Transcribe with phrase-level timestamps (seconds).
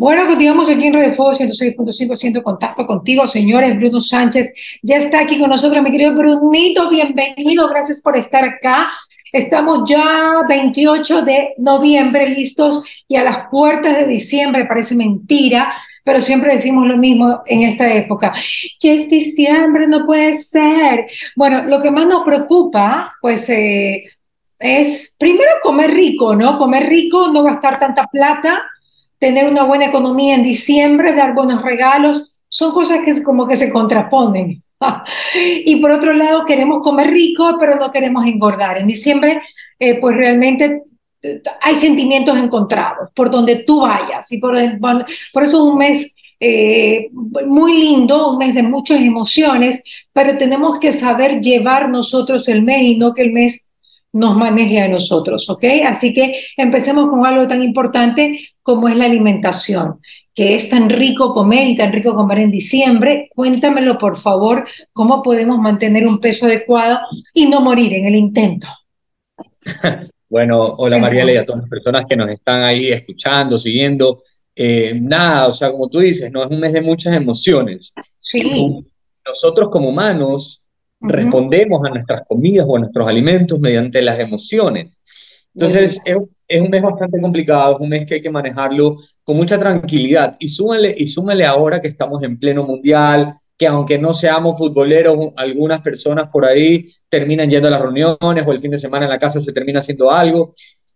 [0.00, 3.76] Bueno, continuamos aquí en Red Fuego 106.5, haciendo contacto contigo, señores.
[3.76, 8.92] Bruno Sánchez ya está aquí con nosotros, mi querido Brunito, bienvenido, gracias por estar acá.
[9.32, 15.74] Estamos ya 28 de noviembre listos y a las puertas de diciembre, parece mentira,
[16.04, 18.32] pero siempre decimos lo mismo en esta época.
[18.78, 21.06] Ya es diciembre, no puede ser.
[21.34, 24.04] Bueno, lo que más nos preocupa, pues, eh,
[24.60, 26.56] es primero comer rico, ¿no?
[26.56, 28.64] Comer rico, no gastar tanta plata,
[29.18, 33.72] tener una buena economía en diciembre, dar buenos regalos, son cosas que como que se
[33.72, 34.62] contraponen.
[35.34, 38.78] y por otro lado, queremos comer rico, pero no queremos engordar.
[38.78, 39.42] En diciembre,
[39.78, 40.82] eh, pues realmente
[41.22, 44.30] eh, hay sentimientos encontrados por donde tú vayas.
[44.32, 45.06] Y por, eso
[45.42, 47.08] es un mes eh,
[47.46, 52.82] muy lindo, un mes de muchas emociones, pero tenemos que saber llevar nosotros el mes
[52.82, 53.67] y no que el mes
[54.12, 55.64] nos maneje a nosotros, ¿ok?
[55.86, 60.00] Así que empecemos con algo tan importante como es la alimentación,
[60.34, 63.28] que es tan rico comer y tan rico comer en diciembre.
[63.34, 67.00] Cuéntamelo, por favor, cómo podemos mantener un peso adecuado
[67.34, 68.66] y no morir en el intento.
[70.30, 74.20] Bueno, hola Mariela y a todas las personas que nos están ahí escuchando, siguiendo.
[74.54, 77.94] Eh, nada, o sea, como tú dices, no es un mes de muchas emociones.
[78.18, 78.84] Sí.
[79.26, 80.62] Nosotros como humanos
[81.00, 85.00] respondemos a nuestras comidas o a nuestros alimentos mediante las emociones.
[85.54, 89.36] Entonces, es, es, un mes bastante complicado, es un mes que hay que manejarlo con
[89.36, 90.36] mucha tranquilidad.
[90.38, 95.32] Y súmale, y súmale ahora que estamos en pleno mundial, que aunque no seamos futboleros,
[95.36, 99.10] algunas personas por ahí terminan yendo a las reuniones o el fin de semana en
[99.10, 100.50] la casa se termina haciendo algo.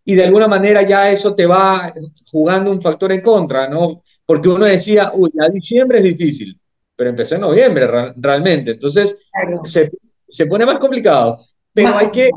[0.05, 1.93] Y de alguna manera ya eso te va
[2.31, 4.03] jugando un factor en contra, ¿no?
[4.25, 6.57] Porque uno decía, uy, ya diciembre es difícil
[7.03, 8.71] pero empezó en noviembre realmente.
[8.71, 9.17] Entonces
[9.65, 9.91] se,
[10.29, 11.37] se, pone más complicado.
[11.75, 12.31] Pero hay que,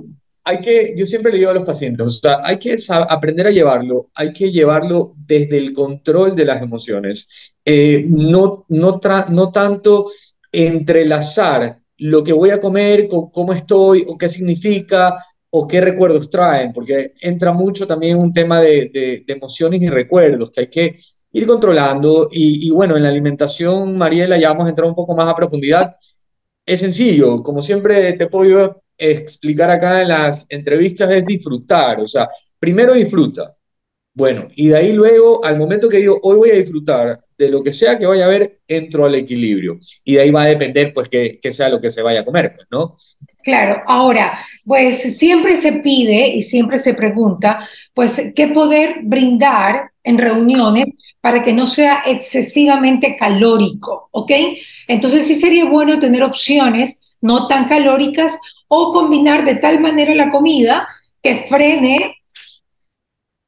[0.44, 2.76] hay que, yo siempre le digo a los pacientes, o sea, hay que
[3.08, 7.54] aprender a llevarlo, hay que llevarlo desde el control de las emociones.
[7.64, 9.00] Eh, no, no,
[9.30, 10.10] no tanto
[10.52, 15.16] entrelazar lo que voy a comer con cómo estoy o qué significa
[15.52, 19.90] o qué recuerdos traen, porque entra mucho también un tema de, de, de emociones y
[19.90, 20.96] recuerdos que hay que
[21.36, 22.30] ir controlando.
[22.32, 25.96] Y, bueno, en la alimentación, Mariela, ya vamos a entrar un poco más a profundidad.
[26.66, 32.00] Es sencillo, como siempre te puedo explicar acá en las entrevistas, es disfrutar.
[32.00, 33.54] O sea, primero disfruta.
[34.14, 37.62] Bueno, y de ahí luego, al momento que digo, hoy voy a disfrutar de lo
[37.62, 39.78] que sea que vaya a haber, entro al equilibrio.
[40.06, 42.26] Y de ahí va a depender, pues, que, que sea lo que se vaya a
[42.26, 42.96] comer, pues, ¿no?
[43.44, 47.60] Claro, ahora, pues siempre se pide y siempre se pregunta,
[47.94, 50.96] pues, qué poder brindar en reuniones
[51.26, 54.32] para que no sea excesivamente calórico, ¿ok?
[54.88, 58.38] Entonces sí sería bueno tener opciones no tan calóricas
[58.68, 60.88] o combinar de tal manera la comida
[61.24, 62.22] que frene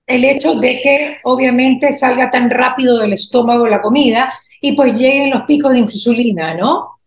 [0.07, 5.29] el hecho de que obviamente salga tan rápido del estómago la comida y pues lleguen
[5.29, 6.97] los picos de insulina, ¿no?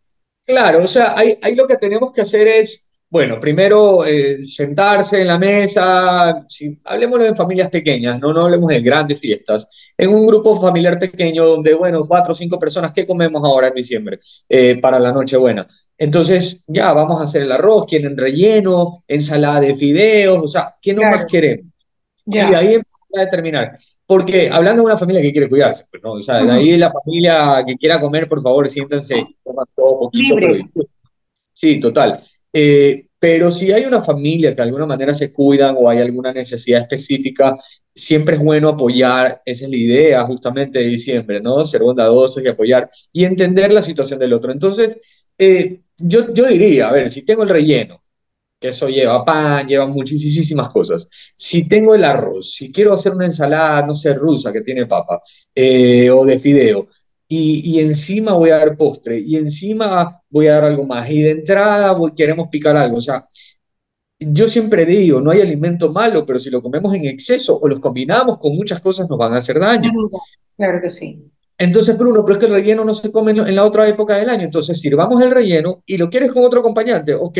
[0.46, 5.26] Claro, o sea, ahí, lo que tenemos que hacer es bueno, primero eh, sentarse en
[5.26, 10.24] la mesa, si, hablemoslo en familias pequeñas, no, no hablemos de grandes fiestas, en un
[10.24, 14.78] grupo familiar pequeño donde, bueno, cuatro o cinco personas, ¿qué comemos ahora en diciembre eh,
[14.80, 15.66] para la Nochebuena?
[15.98, 20.94] Entonces, ya, vamos a hacer el arroz, quieren relleno, ensalada de fideos, o sea, ¿qué
[20.94, 21.66] no más queremos?
[22.26, 23.76] Y ahí empieza a determinar.
[24.06, 26.12] Porque hablando de una familia que quiere cuidarse, pues, ¿no?
[26.12, 30.38] O sea, de ahí la familia que quiera comer, por favor, siéntense, coman todo poquito.
[30.38, 30.74] Libres.
[31.52, 32.20] Sí, total.
[32.52, 36.32] Eh, pero si hay una familia que de alguna manera se cuidan o hay alguna
[36.32, 37.54] necesidad específica,
[37.94, 41.64] siempre es bueno apoyar, esa es la idea justamente de diciembre, ¿no?
[41.64, 44.50] Ser bondadosos y apoyar y entender la situación del otro.
[44.52, 48.02] Entonces, eh, yo, yo diría, a ver, si tengo el relleno,
[48.58, 51.08] que eso lleva pan, lleva muchísimas cosas.
[51.36, 55.20] Si tengo el arroz, si quiero hacer una ensalada, no sé, rusa que tiene papa,
[55.54, 56.88] eh, o de fideo,
[57.32, 61.30] y, encima voy a dar postre, y encima voy a dar algo más, y de
[61.30, 62.96] entrada queremos picar algo.
[62.96, 63.24] O sea,
[64.18, 67.78] yo siempre digo, no hay alimento malo, pero si lo comemos en exceso o los
[67.78, 69.90] combinamos con muchas cosas nos van a hacer daño.
[70.56, 71.24] Claro que sí.
[71.56, 74.28] Entonces, Bruno, pero es que el relleno no se come en la otra época del
[74.28, 74.44] año.
[74.44, 77.38] Entonces, sirvamos el relleno y lo quieres con otro acompañante, ok,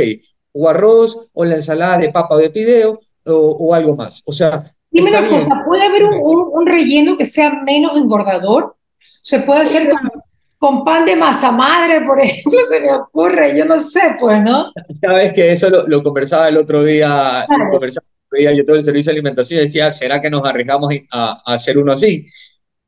[0.53, 4.23] o arroz, o la ensalada de papa o de fideo, o, algo más.
[4.26, 4.62] O sea.
[4.91, 8.76] Dime una cosa, ¿puede haber un, relleno que sea menos engordador?
[9.22, 9.90] Se puede hacer
[10.58, 14.72] con, pan de masa madre, por ejemplo, se me ocurre, yo no sé, pues, ¿no?
[15.00, 18.84] Sabes que eso lo, conversaba el otro día, conversaba el otro día yo todo el
[18.84, 22.25] servicio de alimentación y decía, ¿será que nos arriesgamos a, hacer uno así?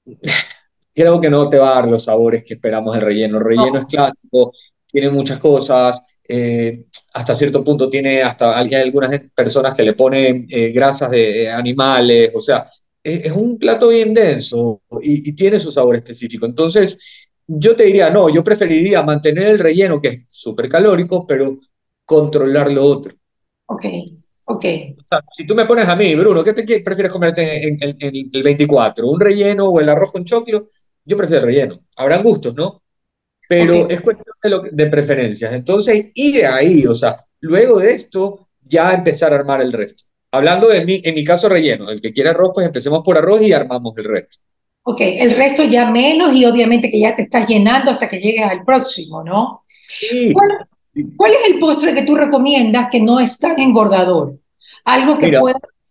[0.94, 3.38] Creo que no te va a dar los sabores que esperamos el relleno.
[3.38, 4.52] El relleno es clásico,
[4.86, 10.46] tiene muchas cosas, eh, hasta cierto punto tiene, hasta hay algunas personas que le ponen
[10.50, 12.64] eh, grasas de animales, o sea,
[13.02, 16.46] es, un plato bien denso y, tiene su sabor específico.
[16.46, 16.98] Entonces,
[17.46, 21.56] yo te diría, no, yo preferiría mantener el relleno, que es súper calórico, pero
[22.04, 23.14] controlar lo otro.
[23.66, 23.84] Ok,
[24.44, 24.64] ok.
[25.32, 29.08] si tú me pones a mí, Bruno, ¿qué te prefieres comerte en, el 24?
[29.08, 30.66] ¿Un relleno o el arroz con choclo?
[31.04, 31.80] Yo prefiero el relleno.
[31.96, 32.82] Habrán gustos, ¿no?
[33.48, 35.52] Pero es cuestión de, de preferencias.
[35.52, 40.04] Entonces, y de ahí, o sea, luego de esto, ya empezar a armar el resto.
[40.34, 43.42] Hablando de mí, en mi caso relleno, el que quiere arroz, pues empecemos por arroz
[43.42, 44.38] y armamos el resto.
[44.84, 48.42] Ok, el resto ya menos y obviamente que ya te estás llenando hasta que llegues
[48.42, 49.64] al próximo, ¿no?
[49.86, 50.32] Sí.
[50.32, 54.38] ¿Cuál, es el postre que tú recomiendas que no es tan engordador?
[54.84, 55.38] Algo que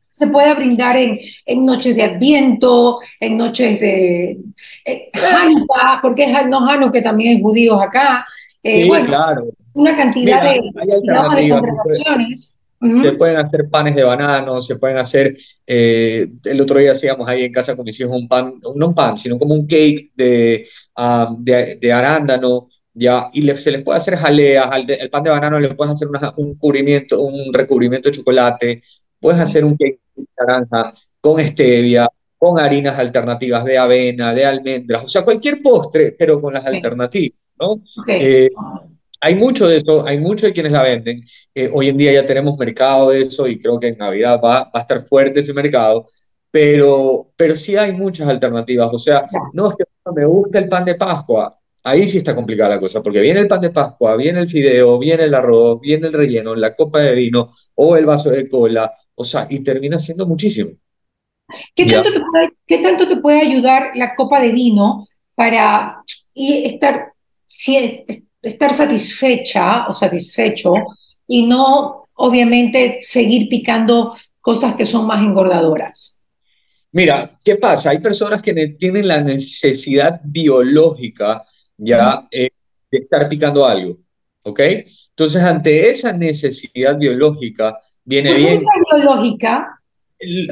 [0.09, 4.39] se pueda brindar en, en, noches de Adviento, en noches de
[4.85, 8.25] eh, Hanukkah, porque es no Hanukkah, que también es judíos acá.
[8.63, 9.45] Eh, sí, claro.
[9.73, 10.61] Una cantidad de,
[11.01, 12.55] digamos, de congregaciones.
[12.81, 15.35] Se pueden hacer panes de banano, se pueden hacer,
[15.67, 18.95] eh, el otro día hacíamos ahí en casa con mis hijos un pan, no un
[18.95, 20.65] pan, sino como un cake de,
[20.97, 25.29] um, de, de, arándano, ya, y se les puede hacer jaleas, al el pan de
[25.29, 26.07] banano le puedes hacer
[26.37, 28.81] un cubrimiento, un recubrimiento de chocolate,
[29.19, 35.03] puedes hacer un cake de naranja con stevia, con harinas alternativas de avena, de almendras,
[35.03, 37.83] o sea, cualquier postre, pero con las alternativas, ¿no?
[38.07, 38.49] Eh,
[39.21, 41.23] hay mucho de eso, hay mucho de quienes la venden.
[41.53, 44.63] Eh, hoy en día ya tenemos mercado de eso y creo que en Navidad va,
[44.63, 46.03] va, a estar fuerte ese mercado,
[46.49, 48.89] pero, pero sí hay muchas alternativas.
[48.91, 49.83] O sea, no es que
[50.13, 51.57] me gusta el pan de Pascua.
[51.83, 54.99] Ahí sí está complicada la cosa, porque viene el pan de Pascua, viene el fideo,
[54.99, 58.91] viene el arroz, viene el relleno, la copa de vino o el vaso de cola,
[59.15, 60.71] o sea, y termina siendo muchísimo.
[61.75, 66.03] ¿Qué tanto, te puede, ¿Qué tanto te puede ayudar la copa de vino para
[66.35, 67.13] estar,
[68.41, 70.73] estar satisfecha o satisfecho
[71.27, 76.25] y no, obviamente, seguir picando cosas que son más engordadoras.
[76.91, 77.91] Mira, ¿qué pasa?
[77.91, 81.45] Hay personas que tienen la necesidad biológica
[81.77, 82.49] ya eh,
[82.91, 83.97] de estar picando algo,
[84.43, 84.59] ¿ok?
[85.09, 88.59] Entonces, ante esa necesidad biológica, viene bien...
[88.59, 89.79] esa biológica?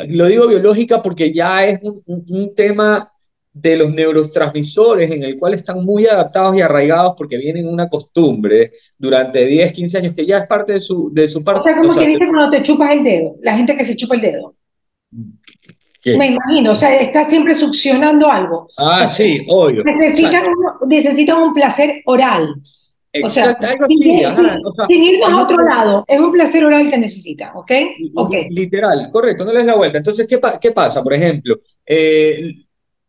[0.07, 3.11] Lo digo biológica porque ya es un, un tema
[3.51, 8.71] de los neurotransmisores en el cual están muy adaptados y arraigados porque vienen una costumbre
[8.97, 11.61] durante 10, 15 años que ya es parte de su, de su parte.
[11.61, 14.15] O sea, como que dice cuando te chupas el dedo, la gente que se chupa
[14.15, 14.55] el dedo.
[16.05, 18.69] Me imagino, o sea, está siempre succionando algo.
[18.77, 19.83] Ah, sí, obvio.
[19.83, 20.43] Necesitan,
[20.87, 22.55] necesitan un placer oral.
[23.23, 23.57] O sea,
[24.87, 27.71] sin, irnos a otro lado, es un placer oral que necesita, ¿ok?
[28.15, 28.49] okay.
[28.51, 29.97] Literal, correcto, no le des la vuelta.
[29.97, 31.01] Entonces, ¿qué, qué pasa?
[31.01, 32.53] Por ejemplo, eh,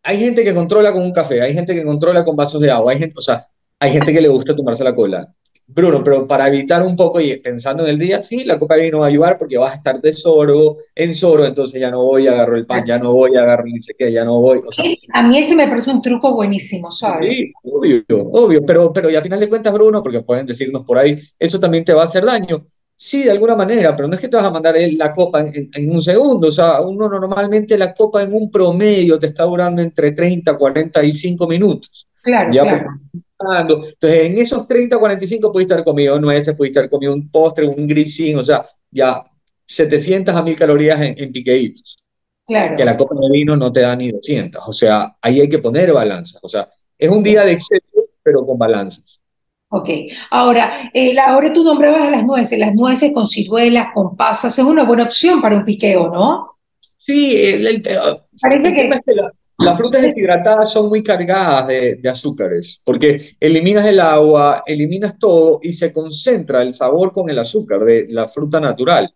[0.03, 2.93] hay gente que controla con un café, hay gente que controla con vasos de agua,
[2.93, 3.47] hay gente, o sea,
[3.79, 5.35] hay gente que le gusta tomarse la cola.
[5.73, 8.85] Bruno, pero para evitar un poco y pensando en el día, sí, la copa de
[8.85, 12.05] vino va a ayudar porque vas a estar de sorbo, en sorbo, entonces ya no
[12.05, 14.59] voy, agarro el pan, ya no voy, agarro ni sé qué, ya no voy.
[14.67, 17.37] O sea, a mí ese me parece un truco buenísimo, ¿sabes?
[17.37, 20.99] Sí, obvio, obvio, pero, pero y a final de cuentas, Bruno, porque pueden decirnos por
[20.99, 22.65] ahí, eso también te va a hacer daño.
[23.03, 25.91] Sí, de alguna manera, pero no es que te vas a mandar la copa en,
[25.91, 26.49] un segundo.
[26.49, 30.55] O sea, uno normalmente la copa en un promedio te está durando entre 30 y
[30.55, 32.07] 45 minutos.
[32.23, 32.91] Claro, claro.
[33.63, 37.87] Entonces, en esos 30 45 pudiste haber comido nueces, pudiste haber comido un postre, un
[37.87, 39.25] grisín, o sea, ya
[39.65, 42.05] 700 a 1000 calorías en, en piqueitos.
[42.47, 42.77] Claro.
[42.77, 44.63] Que la copa de vino no te da ni 200.
[44.67, 46.39] O sea, ahí hay que poner balanzas.
[46.45, 46.69] O sea,
[46.99, 49.20] es un día de exceso, pero con balanzas.
[49.73, 49.89] Ok,
[50.31, 54.65] ahora, eh, ahora tú nombrabas a las nueces, las nueces con ciruelas, con pasas, es
[54.65, 56.57] una buena opción para un piqueo, ¿no?
[56.99, 57.81] Sí, el,
[58.41, 58.91] parece que...
[59.59, 65.73] las frutas deshidratadas son muy cargadas de, azúcares, porque eliminas el agua, eliminas todo y
[65.73, 69.15] se concentra el sabor con el azúcar de la fruta natural.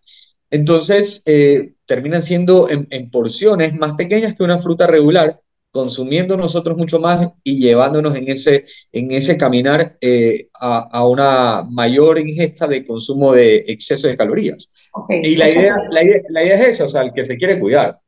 [0.51, 5.41] Entonces, eh, terminan siendo en porciones más pequeñas que una fruta regular
[5.75, 12.21] consumiendo nosotros mucho más y llevándonos en ese, en ese caminar eh, a, una mayor
[12.21, 14.71] ingesta de consumo de exceso de calorías.
[15.09, 17.99] Y la idea, la, idea, es esa, o sea, el que se quiere cuidar.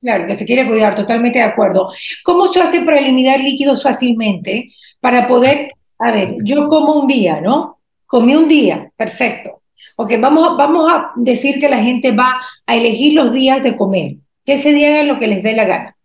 [0.00, 1.92] Claro, que se quiere cuidar, totalmente de acuerdo.
[2.24, 4.68] ¿Cómo se hace para eliminar líquidos fácilmente?
[4.98, 7.80] Para poder, a ver, yo como un día, ¿no?
[8.06, 9.60] Comí un día, perfecto.
[9.96, 14.14] Ok, vamos, vamos a decir que la gente va a elegir los días de comer,
[14.46, 15.96] que ese día hagan lo que les dé la gana.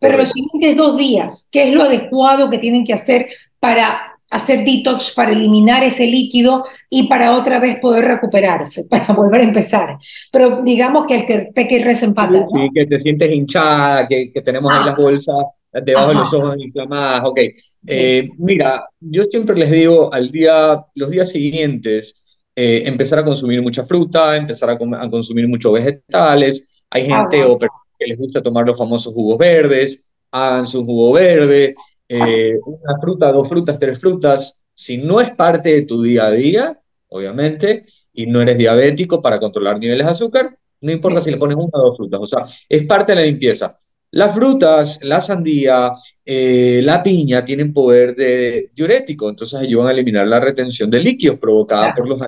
[0.00, 3.28] Pero los siguientes dos días, ¿qué es lo adecuado que tienen que hacer
[3.60, 9.42] para hacer detox, para eliminar ese líquido y para otra vez poder recuperarse, para volver
[9.42, 9.98] a empezar?
[10.32, 12.46] Pero digamos que el que te que resempata.
[12.52, 15.00] Sí, que te sientes hinchada, que, que tenemos ahí las ah.
[15.00, 15.36] bolsas
[15.72, 17.22] debajo de los ojos inflamadas.
[17.24, 17.40] Ok,
[17.86, 22.14] eh, mira, yo siempre les digo al día, los días siguientes,
[22.56, 26.84] eh, empezar a consumir mucha fruta, empezar a, consumir muchos vegetales.
[26.90, 27.58] Hay gente o
[28.00, 31.74] que les gusta tomar los famosos jugos verdes, hagan su jugo verde,
[32.08, 34.62] eh, una fruta, dos frutas, tres frutas.
[34.74, 39.38] Si no es parte de tu día a día, obviamente, y no eres diabético para
[39.38, 42.44] controlar niveles de azúcar, no importa si le pones una o dos frutas, o sea,
[42.68, 43.76] es parte de la limpieza.
[44.12, 45.92] Las frutas, la sandía,
[46.24, 51.38] eh, la piña tienen poder de diurético, entonces ayudan a eliminar la retención de líquidos
[51.38, 52.20] provocada por los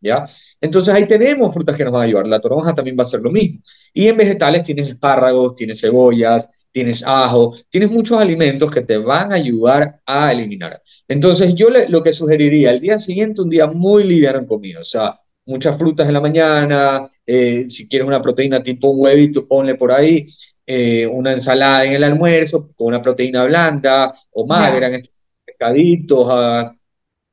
[0.00, 0.28] ¿ya?
[0.60, 2.26] Entonces ahí tenemos frutas que nos van a ayudar.
[2.26, 3.60] La toronja también va a ser lo mismo.
[3.92, 9.32] Y en vegetales tienes espárragos, tienes cebollas, tienes ajo, tienes muchos alimentos que te van
[9.32, 10.80] a ayudar a eliminar.
[11.08, 14.84] Entonces yo lo que sugeriría, el día siguiente un día muy liviano en comida, o
[14.84, 19.74] sea, muchas frutas en la mañana, eh, si quieres una proteína tipo un huevito, ponle
[19.74, 20.26] por ahí,
[20.66, 25.00] eh, una ensalada en el almuerzo con una proteína blanda o magra, yeah.
[25.44, 26.74] pescaditos, ah,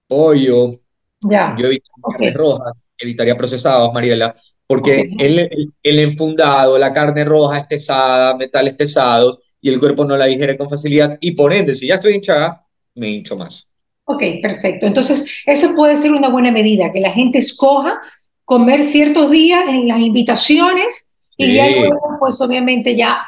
[0.08, 0.80] pollo.
[1.30, 1.56] Ya.
[1.58, 4.36] Yo evitaría carnes rojas, evitaría procesados, Mariela,
[4.68, 10.18] porque el, el, enfundado, la carne roja es pesada, metales pesados, y el cuerpo no
[10.18, 12.66] la digiere con facilidad, y por ende, si ya estoy hinchada,
[12.96, 13.68] me hincho más.
[14.06, 14.86] Ok, perfecto.
[14.86, 18.00] Entonces, eso puede ser una buena medida, que la gente escoja
[18.44, 23.26] comer ciertos días en las invitaciones y ya luego, pues obviamente ya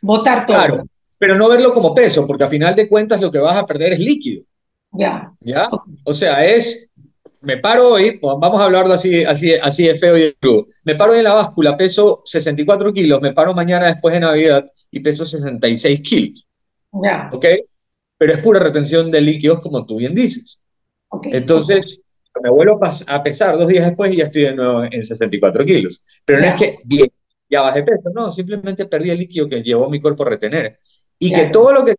[0.00, 0.56] votar todo.
[0.56, 0.84] Claro,
[1.18, 3.92] pero no verlo como peso, porque a final de cuentas lo que vas a perder
[3.92, 4.44] es líquido.
[4.92, 5.32] Ya.
[5.40, 5.68] ¿Ya?
[6.04, 6.88] O sea, es,
[7.42, 10.66] me paro hoy, vamos a hablarlo así, así, así de feo y crudo.
[10.84, 14.66] Me paro hoy en la báscula, peso 64 kilos, me paro mañana después de Navidad
[14.90, 16.46] y peso 66 kilos.
[17.02, 17.30] Ya.
[17.32, 17.46] ¿Ok?
[18.18, 20.60] Pero es pura retención de líquidos, como tú bien dices.
[21.08, 21.32] Okay.
[21.34, 22.02] Entonces,
[22.42, 26.02] me vuelvo a pesar dos días después y ya estoy de nuevo en 64 kilos.
[26.24, 27.08] Pero no es que, bien,
[27.48, 30.78] ya bajé peso, no, simplemente perdí el líquido que llevó mi cuerpo a retener.
[31.18, 31.94] Y que todo lo que,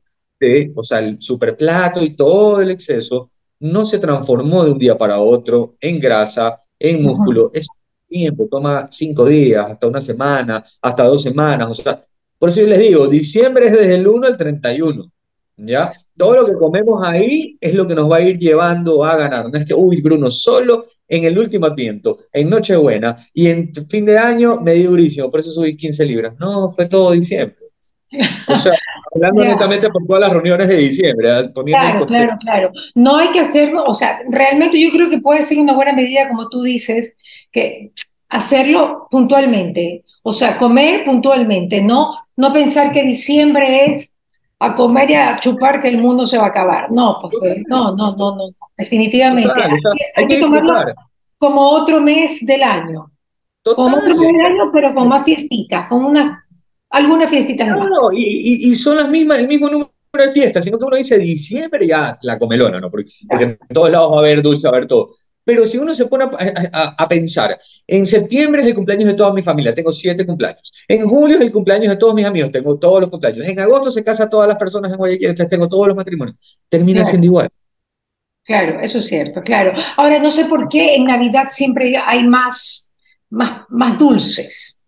[0.75, 5.19] o sea, el superplato y todo el exceso, no se transformó de un día para
[5.19, 7.51] otro en grasa, en músculo.
[7.53, 7.67] Es
[8.07, 11.69] tiempo, toma cinco días, hasta una semana, hasta dos semanas.
[11.69, 12.01] O sea,
[12.37, 15.11] por eso yo les digo, diciembre es desde el 1 al 31.
[15.57, 15.89] ¿Ya?
[16.17, 19.47] Todo lo que comemos ahí es lo que nos va a ir llevando a ganar.
[19.47, 24.05] No es que, uy, Bruno, solo en el último adviento, en Nochebuena y en fin
[24.05, 26.33] de año me di durísimo, por eso subí 15 libras.
[26.39, 27.57] No, fue todo diciembre.
[28.47, 28.73] O sea,
[29.13, 32.71] hablando netamente por todas las reuniones de diciembre, poniendo en Claro, claro, claro.
[32.95, 36.29] No hay que hacerlo, o sea, realmente yo creo que puede ser una buena medida,
[36.29, 37.17] como tú dices,
[37.51, 37.91] que
[38.29, 44.17] hacerlo puntualmente, o sea, comer puntualmente, no, no pensar que diciembre es
[44.59, 46.91] a comer y a chupar que el mundo se va a acabar.
[46.91, 47.33] No, pues
[47.67, 48.43] no, no, no, no,
[48.77, 49.49] definitivamente.
[49.49, 50.95] Total, Hay o sea, que, hay que hay que tomarlo disfrutar.
[51.39, 53.11] como otro mes del año,
[53.63, 56.40] como otro mes del año, pero con más fiestitas, con unas,
[56.91, 57.89] algunas fiestitas No, más.
[57.89, 61.17] no, y, y- son las mismas, el mismo número de fiestas, sino que uno dice
[61.17, 62.91] diciembre ya la comelona, ¿no?
[62.91, 65.09] Porque, porque en todos lados va a haber dulce, va a haber todo.
[65.43, 66.29] Pero si uno se pone a,
[66.73, 67.57] a- a pensar,
[67.87, 70.71] en septiembre es el cumpleaños de toda mi familia, tengo siete cumpleaños.
[70.87, 73.47] En julio es el cumpleaños de todos mis amigos, tengo todos los cumpleaños.
[73.47, 76.61] En agosto se casan todas las personas en Guayaquil, entonces tengo todos los matrimonios.
[76.69, 77.09] Termina Claro.
[77.09, 77.49] siendo igual.
[78.43, 79.71] Claro, eso es cierto, claro.
[79.97, 82.91] Ahora, no sé por qué en Navidad siempre hay más,
[83.29, 84.80] más, más dulces.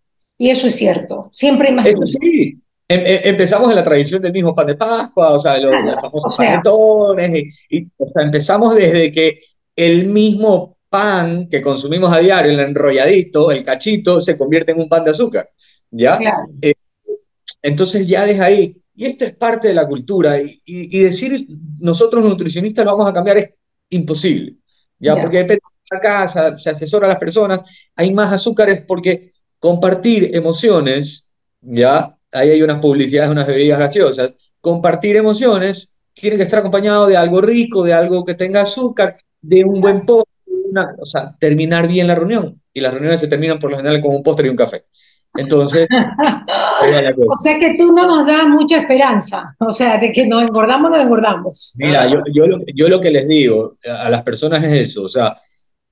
[0.44, 2.60] Y eso es cierto, siempre hay más Eso sí.
[2.86, 5.92] Em- em- empezamos en la tradición del mismo pan de Pascua, o sea, los, Claro,
[5.92, 6.50] los famosos o sea.
[6.60, 9.38] panetones, y, y, o sea, empezamos desde que
[9.74, 14.88] el mismo pan que consumimos a diario, el enrolladito, el cachito, se convierte en un
[14.90, 15.48] pan de azúcar,
[15.90, 16.18] ¿ya?
[16.18, 16.42] Claro,
[17.62, 21.46] Entonces ya desde ahí, y esto es parte de la cultura, y, y- y decir
[21.80, 23.54] nosotros nutricionistas lo vamos a cambiar es
[23.88, 24.56] imposible,
[24.98, 25.14] ¿ya?
[25.14, 25.22] Ya.
[25.22, 27.60] Porque depende de la casa, se asesora a las personas,
[27.96, 29.30] hay más azúcares porque
[29.64, 31.26] compartir emociones,
[31.62, 32.14] ¿ya?
[32.30, 37.40] Ahí hay unas publicidades, unas bebidas gaseosas, compartir emociones tiene que estar acompañado de algo
[37.40, 40.30] rico, de algo que tenga azúcar, de un buen postre,
[40.70, 44.02] una- o sea, terminar bien la reunión, y las reuniones se terminan por lo general
[44.02, 44.84] con un postre y un café.
[45.34, 45.88] Entonces,
[47.26, 50.90] o sea que tú no nos das mucha esperanza, o sea, de que nos engordamos,
[50.90, 51.74] nos engordamos.
[51.78, 55.08] Mira, yo, yo, lo, yo lo que les digo a las personas es eso, o
[55.08, 55.34] sea,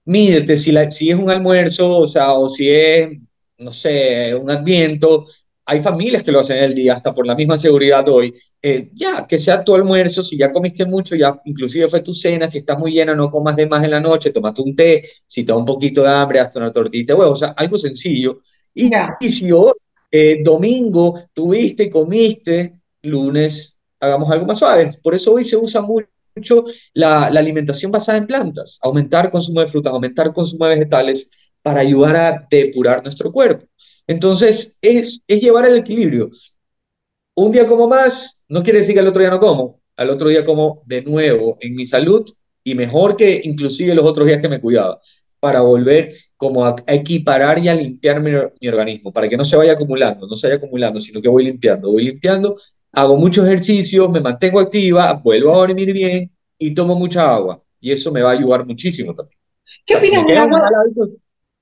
[0.05, 3.09] mídete si, la, si es un almuerzo, o sea, o si es,
[3.63, 5.27] no sé, un adviento,
[5.65, 9.27] hay familias que lo hacen el día, hasta por la misma seguridad hoy, eh, ya,
[9.27, 12.79] que sea tu almuerzo, si ya comiste mucho, ya inclusive fue tu cena, si estás
[12.79, 15.59] muy llena, no comas de más en la noche, tomate un té, si te da
[15.59, 18.41] un poquito de hambre, hazte una tortita de huevo, o sea, algo sencillo,
[18.75, 19.17] y, Ya.
[19.21, 19.73] y si hoy,
[20.11, 24.91] eh, domingo, tuviste y comiste, lunes, hagamos algo más suave.
[25.03, 26.65] Por eso hoy se usa mucho
[26.95, 31.81] la, la alimentación basada en plantas, aumentar consumo de frutas, aumentar consumo de vegetales para
[31.81, 33.67] ayudar a depurar nuestro cuerpo.
[34.07, 36.31] Entonces, es, es llevar el equilibrio.
[37.35, 40.29] Un día como más, no quiere decir que al otro día no como, al otro
[40.29, 42.29] día como de nuevo en mi salud
[42.65, 44.99] y mejor que inclusive los otros días que me cuidaba.
[45.41, 49.57] para volver como a equiparar y a limpiar mi, mi, organismo, para que no se
[49.57, 52.55] vaya acumulando, no se vaya acumulando, sino que voy limpiando, voy limpiando,
[52.93, 57.61] hago muchos ejercicios, me mantengo activa, vuelvo a dormir bien y tomo mucha agua.
[57.81, 59.39] Y eso me va a ayudar muchísimo también.
[59.85, 60.71] ¿Qué opinas del agua?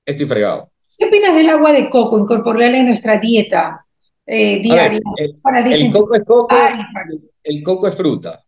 [0.05, 0.71] Estoy fregado.
[0.97, 3.85] ¿Qué opinas del agua de coco, incorporarla en nuestra dieta
[4.25, 4.99] eh, diaria?
[5.17, 5.29] el,
[5.73, 6.57] el, coco es coco,
[7.43, 8.43] el coco es fruta,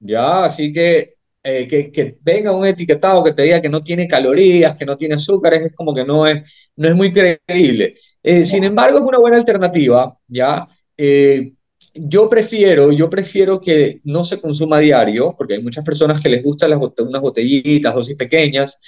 [0.00, 0.44] ¿ya?
[0.44, 1.18] Así que
[1.50, 4.96] eh, que, que, venga un etiquetado que te diga que no tiene calorías, que no
[4.96, 7.94] tiene azúcares, es como que no es, no es muy creíble.
[8.22, 10.66] Eh, sin embargo, es una buena alternativa, ¿ya?
[10.96, 11.52] Eh,
[11.94, 16.42] yo prefiero, yo prefiero que no se consuma diario, porque hay muchas personas que les
[16.42, 18.78] gustan las, unas botellitas, dosis pequeñas.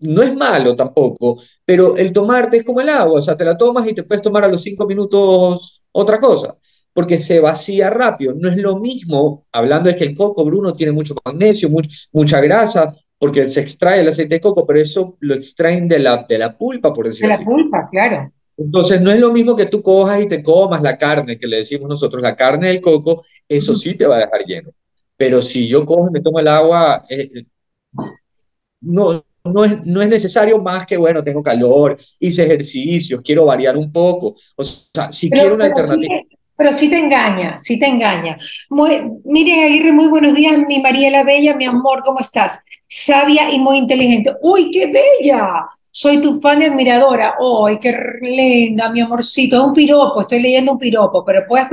[0.00, 3.56] No es malo tampoco, pero el tomarte es como el agua, o sea, te la
[3.56, 6.56] tomas y te puedes tomar a los cinco minutos otra cosa
[6.98, 8.34] porque se vacía rápido.
[8.34, 11.68] No es lo mismo, hablando de que el coco, Bruno, tiene mucho magnesio,
[12.12, 16.26] mucha grasa, porque se extrae el aceite de coco, pero eso lo extraen de la,
[16.28, 17.44] de la pulpa, por decirlo así.
[17.44, 18.32] De la pulpa, claro.
[18.56, 21.58] Entonces, no es lo mismo que tú cojas y te comas la carne, que le
[21.58, 24.70] decimos nosotros, la carne del coco, eso sí te va a dejar lleno.
[25.16, 27.44] Pero si yo cojo y me tomo el agua, eh, eh,
[28.80, 33.76] no, no es, no es necesario más que, bueno, tengo calor, hice ejercicios, quiero variar
[33.76, 34.34] un poco.
[34.56, 36.22] O sea, si quiero una alternativa.
[36.56, 38.36] Pero sí te engaña, sí te engaña.
[38.68, 42.64] Muy, Miriam Aguirre, muy buenos días, mi Mariela Bella, mi amor, ¿cómo estás?
[42.88, 44.32] Sabia y muy inteligente.
[44.42, 45.66] ¡Uy, qué bella!
[45.92, 47.36] Soy tu fan y admiradora.
[47.64, 49.56] ¡Ay, qué linda, mi amorcito!
[49.56, 51.68] Es un piropo, estoy leyendo un piropo, pero puedes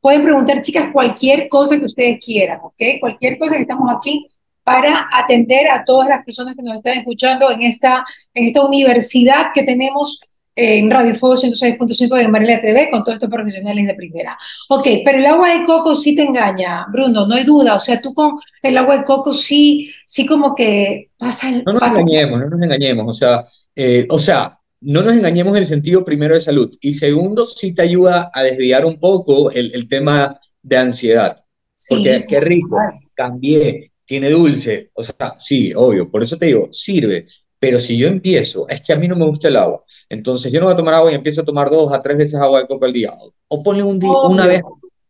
[0.00, 2.82] pueden preguntar, chicas, cualquier cosa que ustedes quieran, ¿ok?
[2.98, 4.26] Cualquier cosa que estamos aquí
[4.64, 9.48] para atender a todas las personas que nos están escuchando en esta, en esta universidad
[9.54, 10.20] que tenemos
[10.56, 14.38] en Radio Fuego 106.5 de Mariela TV con todos estos profesionales de primera.
[14.68, 17.74] Ok, pero el agua de coco sí te engaña, Bruno, no hay duda.
[17.74, 21.50] O sea, tú con el agua de coco sí, sí como que pasa...
[21.50, 23.04] No nos engañemos, no nos engañemos.
[23.08, 23.44] O sea,
[23.74, 26.76] eh, o sea, no nos engañemos en el sentido primero de salud.
[26.80, 31.36] Y segundo, sí te ayuda a desviar un poco el, el tema de ansiedad.
[31.88, 32.76] porque qué rico,
[33.14, 34.90] cambié, tiene dulce.
[34.94, 36.10] O sea, sí, obvio.
[36.10, 37.26] Por eso te digo, sirve
[37.64, 40.60] pero si yo empiezo, es que a mí no me gusta el agua, entonces yo
[40.60, 42.66] no voy a tomar agua y empiezo a tomar dos a tres veces agua de
[42.66, 43.10] coco al día,
[43.48, 44.60] o ponle un día, una vez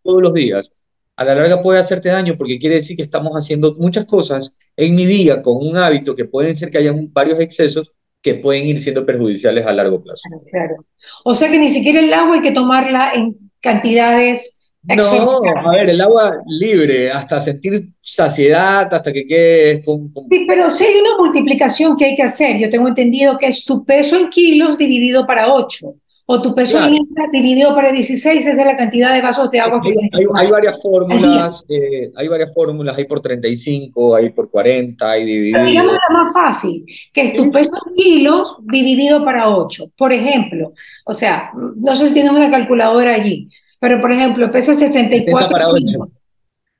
[0.04, 0.70] todos los días,
[1.16, 4.94] a la larga puede hacerte daño porque quiere decir que estamos haciendo muchas cosas en
[4.94, 8.78] mi día con un hábito que pueden ser que haya varios excesos que pueden ir
[8.78, 10.22] siendo perjudiciales a largo plazo.
[10.50, 10.76] Claro.
[11.24, 15.90] O sea que ni siquiera el agua hay que tomarla en cantidades no, a ver,
[15.90, 19.82] el agua libre, hasta sentir saciedad, hasta que quede...
[20.30, 22.58] Sí, pero sí hay una multiplicación que hay que hacer.
[22.58, 25.94] Yo tengo entendido que es tu peso en kilos dividido para 8,
[26.26, 29.60] o tu peso en libras dividido para 16, esa es la cantidad de vasos de
[29.60, 34.50] agua que hay, hay, varias fórmulas, eh, hay varias fórmulas, hay por 35, hay por
[34.50, 35.58] 40, hay dividido...
[35.58, 39.84] Pero digamos la más fácil, que es tu peso en kilos dividido para 8.
[39.96, 40.72] Por ejemplo,
[41.04, 43.48] o sea, no sé si tienes una calculadora allí,
[43.84, 46.08] pero por ejemplo, pesa 64 kilos.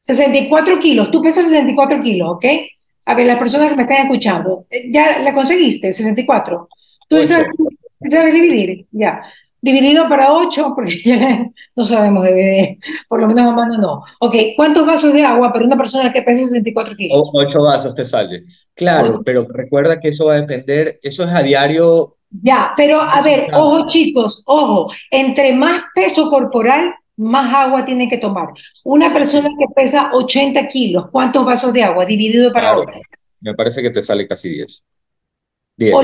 [0.01, 2.47] 64 kilos, tú pesas 64 kilos, ¿ok?
[3.05, 5.93] A ver, las personas que me están escuchando, eh, ¿ya la conseguiste?
[5.93, 6.67] 64.
[7.07, 7.49] Tú sabes,
[8.07, 9.21] sabes dividir, ya.
[9.61, 14.03] Dividido para 8, porque ya no sabemos dividir, por lo menos a mano no.
[14.21, 17.29] Ok, ¿cuántos vasos de agua para una persona que pesa 64 kilos?
[17.35, 18.45] 8 vasos te sale.
[18.75, 23.23] Claro, pero recuerda que eso va a depender, eso es a diario ya, pero a
[23.23, 28.49] ver, ojo chicos, ojo, entre más peso corporal, más agua tiene que tomar.
[28.83, 32.99] Una persona que pesa 80 kilos, ¿cuántos vasos de agua dividido para otra?
[33.41, 34.85] Me parece que te sale casi 10.
[35.77, 35.95] 10,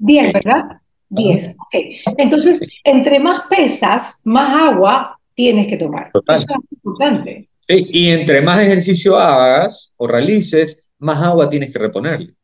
[0.00, 0.64] 10 ¿verdad?
[1.08, 2.14] 10, ok.
[2.18, 6.10] Entonces, entre más pesas, más agua tienes que tomar.
[6.28, 7.48] Eso es importante.
[7.68, 12.34] y entre más ejercicio hagas o realices, más agua tienes que reponerle.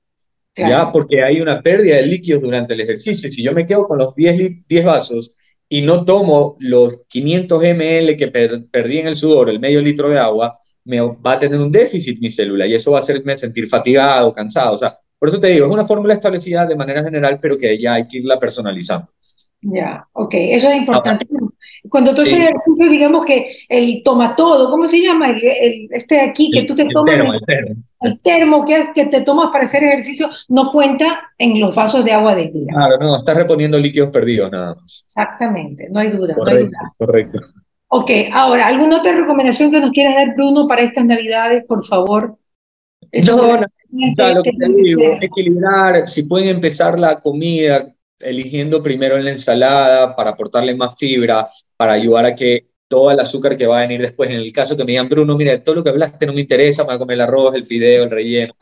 [0.56, 0.90] ¿Ya?
[0.92, 3.30] Porque hay una pérdida de líquidos durante el ejercicio.
[3.30, 5.32] Si yo me quedo con los 10, 10 vasos
[5.68, 10.18] y no tomo los 500 ml que perdí en el sudor, el medio litro de
[10.18, 13.68] agua, me va a tener un déficit mi célula y eso va a hacerme sentir
[13.68, 14.74] fatigado, cansado.
[14.74, 17.78] O sea, por eso te digo, es una fórmula establecida de manera general, pero que
[17.78, 19.08] ya hay que irla personalizando.
[19.62, 21.26] Ya, ok, eso es importante.
[21.88, 25.30] Cuando tú haces ejercicio, digamos que el toma todo, ¿cómo se llama?
[25.30, 27.16] El, este de aquí, que tú te tomas.
[28.00, 32.04] El termo, que es que te tomas para hacer ejercicio, no cuenta en los vasos
[32.04, 32.72] de agua del día.
[32.72, 35.04] Claro, no, estás reponiendo líquidos perdidos nada más.
[35.06, 36.34] Exactamente, no hay duda.
[36.34, 36.94] Correcto, no hay duda.
[36.96, 37.40] correcto.
[37.88, 42.38] Ok, ahora, ¿alguna otra recomendación que nos quieras dar, Bruno, para estas Navidades, por favor?
[43.26, 49.24] No, no, lo que te digo, equilibrar, si pueden empezar la comida eligiendo primero en
[49.24, 53.78] la ensalada para aportarle más fibra, para ayudar a que todo el azúcar que va
[53.78, 56.26] a venir después, en el caso que me digan, Bruno, mira, todo lo que hablaste
[56.26, 58.52] no me interesa, me voy a comer el arroz, el fideo, el relleno.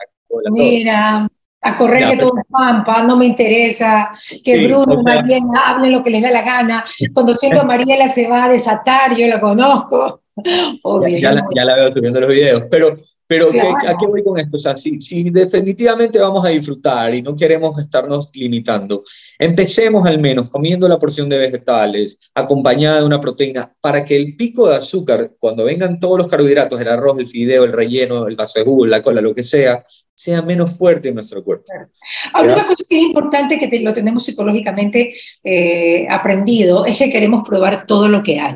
[0.51, 1.27] mira,
[1.61, 4.11] A correr que todo es pampa, no me interesa,
[4.43, 6.85] que Bruno y Mariela hablen lo que les da la gana.
[7.11, 10.21] Cuando siento a Mariela se va a desatar, yo la conozco.
[11.07, 12.97] ya, la, ya, la, veo subiendo los videos, pero
[13.29, 14.57] pero ¿a qué voy con esto?
[14.57, 19.03] O sea, si, si, definitivamente vamos a disfrutar y no queremos estarnos limitando,
[19.37, 24.35] empecemos al menos comiendo la porción de vegetales acompañada de una proteína para que el
[24.35, 28.35] pico de azúcar, cuando vengan todos los carbohidratos, el arroz, el fideo, el relleno, el
[28.35, 29.83] vaso la cola, lo que sea,
[30.15, 31.65] sea menos fuerte en nuestro cuerpo.
[32.33, 35.13] Ahora, una cosa que es importante, que lo tenemos psicológicamente
[35.43, 38.55] eh, aprendido, es que queremos probar todo lo que hay.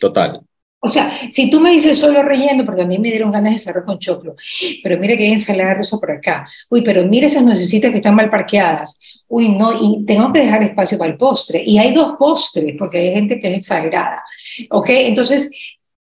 [0.00, 0.40] Total.
[0.86, 3.70] O sea, si tú me dices solo relleno, porque a mí me dieron ganas de
[3.70, 4.36] arroz con choclo,
[4.84, 6.48] pero mira que hay ensalada rusa por acá.
[6.70, 9.00] Uy, pero mira esas necesitas que están mal parqueadas.
[9.26, 11.60] Uy, no, y tengo que dejar espacio para el postre.
[11.64, 14.22] Y hay dos postres, porque hay gente que es exagerada.
[14.70, 14.88] ¿Ok?
[14.90, 15.50] Entonces,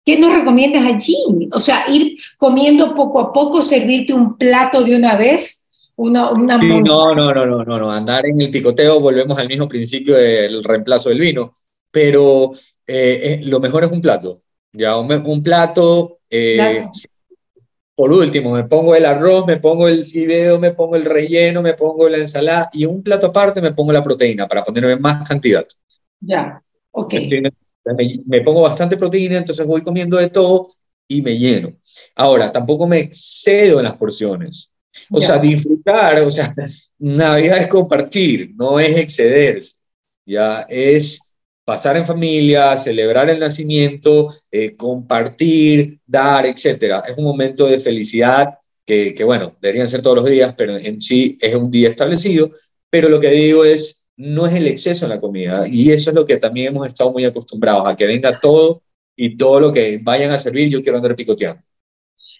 [0.06, 1.50] ¿qué nos recomiendas allí?
[1.52, 5.70] O sea, ir comiendo poco a poco, servirte un plato de una vez.
[5.98, 7.92] Una, una no, no, no, no, no, no.
[7.92, 11.52] Andar en el picoteo, volvemos al mismo principio del reemplazo del vino.
[11.92, 12.54] Pero
[12.88, 16.86] eh, eh, lo mejor es un plato ya un, plato, eh,
[17.96, 21.74] por último, me pongo el arroz, me pongo el fideo, me pongo el relleno, me
[21.74, 25.66] pongo la ensalada y un plato aparte me pongo la proteína para ponerme más cantidad.
[26.22, 27.14] Ya, ok.
[28.26, 30.68] Me, pongo bastante proteína, entonces voy comiendo de todo
[31.08, 31.74] y me lleno.
[32.16, 34.72] Ahora, tampoco me excedo en las porciones.
[35.12, 36.54] O sea, disfrutar, o sea,
[37.00, 39.76] Navidad es compartir, no es excederse.
[40.26, 41.20] Ya es
[41.70, 47.04] pasar en familia, celebrar el nacimiento, eh, compartir, dar, etcétera.
[47.08, 51.00] Es un momento de felicidad que, que, bueno, deberían ser todos los días, pero en
[51.00, 52.50] sí es un día establecido.
[52.90, 55.68] Pero lo que digo es, no es el exceso en la comida.
[55.68, 58.82] Y eso es lo que también hemos estado muy acostumbrados, a que venga todo
[59.16, 61.62] y todo lo que vayan a servir, yo quiero andar picoteando.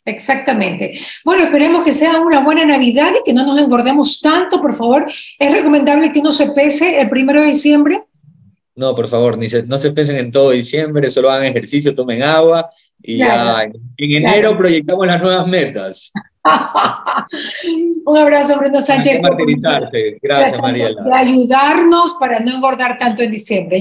[0.06, 1.00] Exactamente.
[1.24, 5.06] Bueno, esperemos que sea una buena Navidad y que no nos engordemos tanto, por favor.
[5.38, 8.06] Es recomendable que uno se pese el primero de diciembre.
[8.80, 12.70] No, por favor, ni no se piensen en todo diciembre, solo hagan ejercicio, tomen agua
[13.04, 16.14] y ya en enero proyectamos las nuevas metas.
[18.06, 19.20] Un abrazo, Bruno Sánchez.
[20.22, 21.04] Gracias, Mariela.
[21.04, 23.78] De ayudarnos para no engordar tanto en diciembre.